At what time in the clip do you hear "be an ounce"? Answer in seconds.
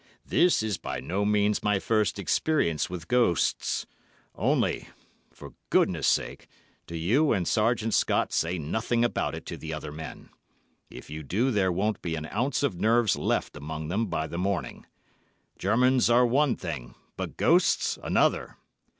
12.01-12.63